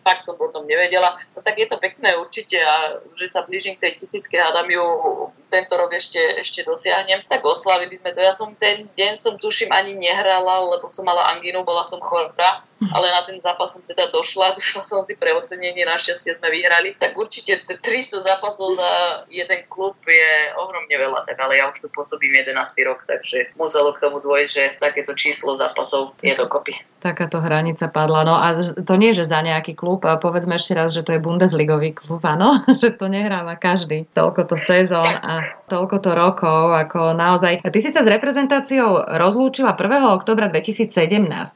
fakt 0.00 0.24
som 0.24 0.36
potom 0.40 0.64
nevedela. 0.64 1.16
No 1.36 1.40
tak 1.44 1.60
je 1.60 1.68
to 1.68 1.76
pekné 1.76 2.16
určite 2.16 2.56
a 2.60 3.00
že 3.14 3.26
sa 3.28 3.44
blížim 3.44 3.76
k 3.76 3.88
tej 3.88 3.92
tisícke, 4.02 4.36
hádam 4.36 4.68
ju 4.68 4.84
tento 5.52 5.74
rok 5.76 5.92
ešte, 5.92 6.18
ešte 6.40 6.64
dosiahnem. 6.64 7.26
Tak 7.26 7.44
oslavili 7.44 7.92
sme 7.96 8.14
to. 8.16 8.20
Ja 8.22 8.32
som 8.32 8.52
ten 8.56 8.88
deň 8.94 9.12
som 9.18 9.34
tuším 9.36 9.70
ani 9.74 9.98
nehrala, 9.98 10.64
lebo 10.76 10.88
som 10.88 11.04
mala 11.04 11.36
angínu, 11.36 11.66
bola 11.66 11.84
som 11.84 12.00
chorá, 12.00 12.64
ale 12.80 13.06
na 13.12 13.22
ten 13.26 13.36
zápas 13.42 13.74
som 13.74 13.82
teda 13.84 14.08
došla, 14.08 14.52
došla 14.58 14.82
som 14.88 15.02
si 15.04 15.18
pre 15.18 15.36
ocenenie, 15.36 15.84
našťastie 15.84 16.32
sme 16.36 16.48
vyhrali. 16.48 16.96
Tak 16.96 17.18
určite 17.18 17.60
300 17.66 18.24
zápasov 18.24 18.72
za 18.74 18.90
jeden 19.28 19.66
klub 19.68 19.98
je 20.06 20.32
ohromne 20.56 20.96
veľa, 20.96 21.28
tak 21.28 21.36
ale 21.42 21.60
ja 21.60 21.68
už 21.68 21.84
tu 21.84 21.88
pôsobím 21.92 22.40
11 22.40 22.56
rok, 22.86 23.04
takže 23.04 23.52
muselo 23.58 23.92
k 23.92 24.02
tomu 24.02 24.22
dôjsť, 24.22 24.50
že 24.50 24.64
takéto 24.80 25.12
číslo 25.12 25.58
zápasov 25.58 26.16
je 26.24 26.32
dokopy. 26.32 26.72
Takáto 27.00 27.40
hranica 27.40 27.88
padla. 27.88 28.28
No 28.28 28.36
a 28.36 28.52
to 28.60 28.94
nie, 29.00 29.16
že 29.16 29.24
za 29.24 29.40
nejaký 29.40 29.72
klub 29.72 30.04
povedzme 30.04 30.60
ešte 30.60 30.76
raz, 30.76 30.92
že 30.92 31.00
to 31.00 31.16
je 31.16 31.20
Bundesligový 31.20 31.96
klub, 31.96 32.20
áno, 32.28 32.60
že 32.80 32.92
to 32.92 33.08
nehráva 33.08 33.56
každý. 33.56 34.04
Toľko 34.12 34.52
to 34.52 34.56
sezón 34.60 35.08
a 35.08 35.40
toľko 35.72 35.96
to 36.04 36.10
rokov, 36.12 36.62
ako 36.76 37.16
naozaj. 37.16 37.64
Ty 37.64 37.78
si 37.80 37.88
sa 37.88 38.04
s 38.04 38.08
reprezentáciou 38.10 39.16
rozlúčila 39.16 39.72
1. 39.72 40.12
oktobra 40.12 40.52
2017. 40.52 40.92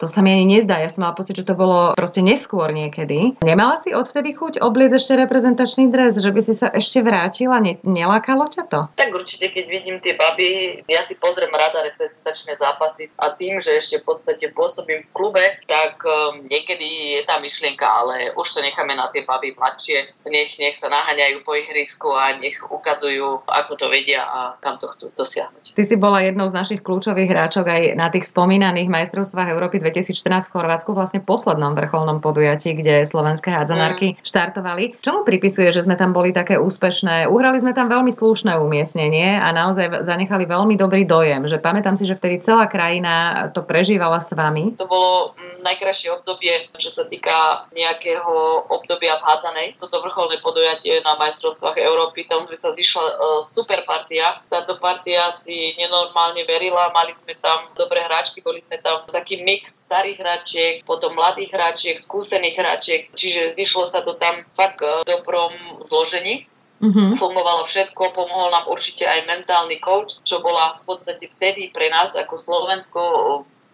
To 0.01 0.07
sa 0.09 0.25
mi 0.25 0.33
ani 0.33 0.57
nezdá. 0.57 0.81
Ja 0.81 0.89
som 0.89 1.05
mala 1.05 1.13
pocit, 1.13 1.37
že 1.37 1.45
to 1.45 1.53
bolo 1.53 1.93
proste 1.93 2.25
neskôr 2.25 2.73
niekedy. 2.73 3.37
Nemala 3.45 3.77
si 3.77 3.93
odvtedy 3.93 4.33
chuť 4.33 4.65
obliecť 4.65 4.97
ešte 4.97 5.13
reprezentačný 5.21 5.93
dres, 5.93 6.17
že 6.17 6.31
by 6.33 6.41
si 6.41 6.55
sa 6.57 6.73
ešte 6.73 7.05
vrátila? 7.05 7.61
Ne- 7.61 7.83
nelákalo 7.85 8.49
ťa 8.49 8.65
to? 8.71 8.81
Tak 8.97 9.11
určite, 9.13 9.53
keď 9.53 9.65
vidím 9.69 9.97
tie 10.01 10.17
baby, 10.17 10.81
ja 10.89 11.05
si 11.05 11.19
pozriem 11.21 11.53
rada 11.53 11.85
reprezentačné 11.85 12.57
zápasy 12.57 13.13
a 13.21 13.35
tým, 13.35 13.59
že 13.61 13.77
ešte 13.77 14.01
v 14.01 14.05
podstate 14.09 14.55
pôsobím 14.55 15.03
v 15.03 15.09
klube, 15.35 15.59
tak 15.67 15.99
um, 16.07 16.47
niekedy 16.47 17.19
je 17.19 17.21
tá 17.26 17.43
myšlienka, 17.43 17.83
ale 17.83 18.31
už 18.38 18.47
to 18.47 18.61
necháme 18.62 18.95
na 18.95 19.11
tie 19.11 19.26
baby 19.26 19.50
mladšie. 19.59 20.14
Nech, 20.31 20.55
nech 20.62 20.79
sa 20.79 20.87
naháňajú 20.87 21.43
po 21.43 21.59
ihrisku 21.59 22.14
a 22.14 22.38
nech 22.38 22.55
ukazujú, 22.71 23.43
ako 23.43 23.73
to 23.75 23.87
vedia 23.91 24.23
a 24.23 24.55
kam 24.62 24.79
to 24.79 24.87
chcú 24.95 25.11
dosiahnuť. 25.19 25.75
Ty 25.75 25.83
si 25.83 25.97
bola 25.99 26.23
jednou 26.23 26.47
z 26.47 26.55
našich 26.55 26.81
kľúčových 26.87 27.35
hráčok 27.35 27.67
aj 27.67 27.83
na 27.99 28.09
tých 28.14 28.31
spomínaných 28.31 28.87
majstrovstvách 28.87 29.50
Európy 29.50 29.83
2014 29.83 30.50
v 30.50 30.55
Chorvátsku, 30.55 30.95
vlastne 30.95 31.19
poslednom 31.19 31.75
vrcholnom 31.75 32.23
podujatí, 32.23 32.79
kde 32.79 33.03
slovenské 33.03 33.50
hádzanárky 33.50 34.14
mm. 34.14 34.17
štartovali. 34.23 35.03
Čomu 35.03 35.26
pripisuje, 35.26 35.75
že 35.75 35.83
sme 35.83 35.99
tam 35.99 36.14
boli 36.14 36.31
také 36.31 36.62
úspešné? 36.62 37.26
Uhrali 37.26 37.59
sme 37.59 37.75
tam 37.75 37.91
veľmi 37.91 38.14
slušné 38.14 38.55
umiestnenie 38.62 39.43
a 39.43 39.50
naozaj 39.50 40.07
zanechali 40.07 40.47
veľmi 40.47 40.79
dobrý 40.79 41.03
dojem, 41.03 41.50
že 41.50 41.59
pamätám 41.59 41.99
si, 41.99 42.07
že 42.07 42.14
vtedy 42.14 42.38
celá 42.45 42.71
krajina 42.71 43.49
to 43.50 43.64
prežívala 43.64 44.23
s 44.23 44.31
vami. 44.37 44.76
To 44.79 44.87
bolo 44.87 45.24
najkrajšie 45.64 46.12
obdobie, 46.14 46.73
čo 46.76 46.93
sa 46.93 47.09
týka 47.09 47.69
nejaké 47.73 48.04
krátkeho 48.04 48.69
obdobia 48.69 49.16
v 49.16 49.25
hádzanej. 49.25 49.69
Toto 49.81 50.04
vrcholné 50.04 50.38
podujatie 50.45 51.00
na 51.00 51.16
majstrovstvách 51.16 51.81
Európy, 51.81 52.28
tam 52.28 52.45
sme 52.45 52.54
sa 52.54 52.69
zišla 52.69 53.02
uh, 53.02 53.40
super 53.40 53.81
partia. 53.88 54.45
Táto 54.52 54.76
partia 54.76 55.33
si 55.33 55.73
nenormálne 55.81 56.45
verila, 56.45 56.93
mali 56.93 57.16
sme 57.16 57.35
tam 57.40 57.73
dobré 57.81 58.04
hráčky, 58.04 58.45
boli 58.45 58.61
sme 58.61 58.76
tam 58.78 59.09
taký 59.09 59.40
mix 59.40 59.83
starých 59.88 60.19
hráčiek, 60.21 60.75
potom 60.85 61.16
mladých 61.16 61.57
hráčiek, 61.57 61.97
skúsených 61.97 62.57
hráčiek, 62.61 63.02
čiže 63.16 63.49
zišlo 63.49 63.88
sa 63.88 64.04
to 64.04 64.14
tam 64.21 64.45
fakt 64.54 64.85
uh, 64.85 65.02
v 65.02 65.09
dobrom 65.09 65.52
zložení. 65.81 66.47
Mm-hmm. 66.85 67.16
Fungovalo 67.16 67.64
všetko, 67.64 68.12
pomohol 68.12 68.52
nám 68.52 68.69
určite 68.69 69.09
aj 69.09 69.25
mentálny 69.25 69.81
coach, 69.81 70.21
čo 70.21 70.45
bola 70.45 70.76
v 70.85 70.93
podstate 70.93 71.33
vtedy 71.33 71.73
pre 71.73 71.88
nás 71.88 72.12
ako 72.12 72.35
Slovensko 72.37 73.00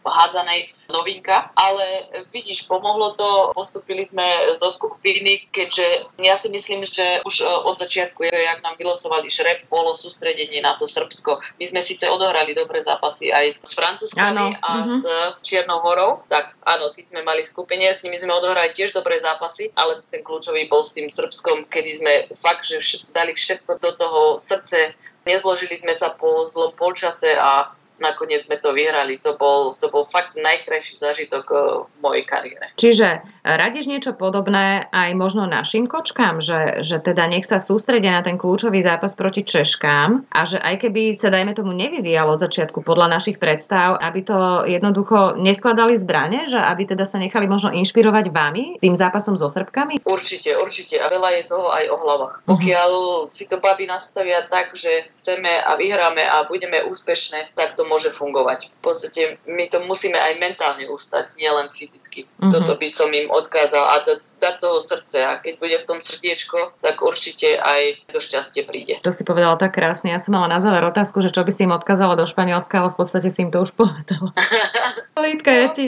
hádzanej 0.09 0.73
novinka, 0.91 1.55
ale 1.55 2.11
vidíš, 2.35 2.67
pomohlo 2.67 3.15
to, 3.15 3.55
postupili 3.55 4.03
sme 4.03 4.53
zo 4.59 4.69
skupiny, 4.73 5.47
keďže 5.55 6.11
ja 6.19 6.35
si 6.35 6.51
myslím, 6.51 6.83
že 6.83 7.23
už 7.23 7.45
e, 7.45 7.47
od 7.47 7.79
začiatku, 7.79 8.27
jak 8.27 8.59
nám 8.65 8.75
vylosovali 8.75 9.31
žreb, 9.31 9.71
bolo 9.71 9.95
sústredenie 9.95 10.59
na 10.61 10.75
to 10.75 10.91
Srbsko. 10.91 11.39
My 11.63 11.65
sme 11.65 11.81
síce 11.81 12.11
odohrali 12.11 12.59
dobré 12.59 12.83
zápasy 12.83 13.31
aj 13.31 13.47
s 13.55 13.73
Francúzskami 13.77 14.59
a 14.59 14.71
mm-hmm. 14.83 15.01
s 15.01 15.05
Čiernou 15.47 15.79
horou, 15.85 16.27
tak 16.27 16.59
áno, 16.67 16.91
tí 16.91 17.07
sme 17.07 17.23
mali 17.23 17.47
skupenie, 17.47 17.95
s 17.95 18.03
nimi 18.03 18.19
sme 18.19 18.35
odohrali 18.35 18.75
tiež 18.75 18.91
dobré 18.91 19.23
zápasy, 19.23 19.71
ale 19.79 20.03
ten 20.11 20.27
kľúčový 20.27 20.67
bol 20.67 20.83
s 20.83 20.97
tým 20.97 21.07
Srbskom, 21.07 21.71
kedy 21.71 21.91
sme 21.95 22.13
fakt, 22.43 22.67
že 22.67 22.83
dali 23.15 23.33
všetko 23.37 23.79
do 23.79 23.91
toho 23.95 24.21
srdce, 24.43 24.97
nezložili 25.29 25.77
sme 25.77 25.95
sa 25.95 26.11
po 26.11 26.43
zlom 26.49 26.75
polčase 26.75 27.37
a 27.37 27.79
nakoniec 28.01 28.43
sme 28.43 28.57
to 28.59 28.73
vyhrali. 28.73 29.21
To 29.23 29.37
bol, 29.37 29.77
to 29.77 29.93
bol 29.93 30.03
fakt 30.09 30.35
najkrajší 30.35 30.97
zážitok 30.97 31.45
eh, 31.53 31.61
v 31.87 31.95
mojej 32.01 32.25
kariére. 32.27 32.67
Čiže 32.81 33.23
radíš 33.45 33.89
niečo 33.89 34.17
podobné 34.17 34.89
aj 34.93 35.11
možno 35.17 35.49
našim 35.49 35.89
kočkám, 35.89 36.45
že, 36.45 36.85
že 36.85 37.01
teda 37.01 37.29
nech 37.29 37.45
sa 37.45 37.61
sústredia 37.61 38.13
na 38.13 38.23
ten 38.25 38.37
kľúčový 38.41 38.81
zápas 38.81 39.17
proti 39.17 39.45
Češkám 39.45 40.33
a 40.33 40.41
že 40.45 40.61
aj 40.61 40.89
keby 40.89 41.13
sa 41.17 41.33
dajme 41.33 41.53
tomu 41.57 41.73
nevyvíjalo 41.77 42.37
od 42.37 42.43
začiatku 42.43 42.85
podľa 42.85 43.21
našich 43.21 43.37
predstav, 43.37 43.97
aby 44.01 44.21
to 44.25 44.39
jednoducho 44.69 45.41
neskladali 45.41 45.97
zbrane, 45.97 46.49
že 46.49 46.61
aby 46.61 46.89
teda 46.89 47.05
sa 47.05 47.21
nechali 47.21 47.49
možno 47.49 47.73
inšpirovať 47.73 48.33
vami 48.33 48.81
tým 48.81 48.95
zápasom 48.97 49.37
so 49.37 49.49
Srbkami? 49.49 50.05
Určite, 50.05 50.57
určite. 50.61 51.01
A 51.01 51.09
veľa 51.11 51.41
je 51.41 51.43
toho 51.49 51.69
aj 51.69 51.85
o 51.91 51.97
hlavách. 51.97 52.35
Mhm. 52.45 52.49
Pokiaľ 52.49 52.91
si 53.33 53.45
to 53.51 53.59
baby 53.59 53.85
nastavia 53.89 54.47
tak, 54.47 54.77
že 54.77 55.11
chceme 55.21 55.51
a 55.51 55.75
vyhráme 55.77 56.23
a 56.23 56.47
budeme 56.47 56.87
úspešné, 56.87 57.57
tak 57.59 57.75
to 57.75 57.89
môže 57.91 58.15
fungovať. 58.15 58.71
V 58.71 58.81
podstate 58.81 59.23
my 59.51 59.67
to 59.67 59.83
musíme 59.91 60.15
aj 60.15 60.39
mentálne 60.39 60.87
ustať, 60.87 61.35
nielen 61.35 61.67
fyzicky. 61.75 62.31
Mm-hmm. 62.31 62.51
Toto 62.55 62.79
by 62.79 62.89
som 62.89 63.11
im 63.11 63.27
odkázal 63.27 63.83
a 63.83 63.97
do, 64.07 64.15
dať 64.41 64.55
toho 64.59 64.81
srdce 64.81 65.19
a 65.21 65.39
keď 65.39 65.55
bude 65.61 65.77
v 65.77 65.87
tom 65.87 65.99
srdiečko, 66.01 66.81
tak 66.81 66.99
určite 67.05 67.61
aj 67.61 68.11
to 68.11 68.19
šťastie 68.19 68.65
príde. 68.65 68.99
To 69.05 69.13
si 69.13 69.23
povedala 69.23 69.61
tak 69.61 69.77
krásne. 69.77 70.11
Ja 70.11 70.19
som 70.19 70.33
mala 70.35 70.49
na 70.49 70.59
záver 70.59 70.83
otázku, 70.89 71.21
že 71.21 71.31
čo 71.31 71.45
by 71.45 71.53
si 71.53 71.69
im 71.69 71.77
odkázala 71.77 72.17
do 72.17 72.25
Španielska, 72.25 72.81
ale 72.81 72.89
v 72.91 72.97
podstate 72.97 73.29
si 73.29 73.45
im 73.45 73.53
to 73.53 73.63
už 73.63 73.77
povedala. 73.77 74.33
Lítka, 75.21 75.53
ja 75.53 75.69
ti, 75.69 75.85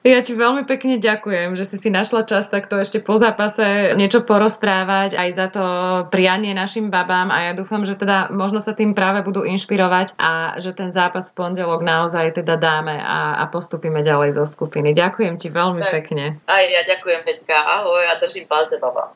ja 0.00 0.20
ti 0.24 0.32
veľmi 0.32 0.64
pekne 0.64 0.96
ďakujem, 0.96 1.52
že 1.52 1.68
si 1.68 1.76
si 1.76 1.92
našla 1.92 2.24
čas 2.24 2.48
takto 2.48 2.80
ešte 2.80 3.04
po 3.04 3.20
zápase 3.20 3.92
niečo 3.92 4.24
porozprávať 4.24 5.20
aj 5.20 5.28
za 5.36 5.46
to 5.52 5.64
prianie 6.08 6.56
našim 6.56 6.88
babám 6.88 7.28
a 7.28 7.50
ja 7.50 7.52
dúfam, 7.52 7.84
že 7.84 8.00
teda 8.00 8.32
možno 8.32 8.58
sa 8.58 8.72
tým 8.72 8.96
práve 8.96 9.20
budú 9.20 9.44
inšpirovať 9.44 10.16
a 10.16 10.56
že 10.56 10.72
ten 10.72 10.88
zápas 10.88 11.28
v 11.28 11.36
pondelok 11.36 11.84
naozaj 11.84 12.40
teda 12.40 12.56
dáme 12.56 12.96
a, 12.96 13.36
a 13.36 13.44
postupíme 13.52 14.00
ďalej 14.00 14.40
zo 14.40 14.44
skupiny. 14.48 14.96
Ďakujem 14.96 15.36
ti 15.36 15.52
veľmi 15.52 15.84
tak, 15.84 15.92
pekne. 16.00 16.40
Aj 16.48 16.64
ja 16.64 16.82
ďakujem, 16.88 17.20
Peťka. 17.28 17.56
Ahoj 17.90 18.06
a 18.06 18.18
držím 18.20 18.46
palce, 18.48 18.78
baba. 18.78 19.08